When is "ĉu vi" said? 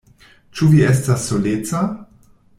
0.59-0.79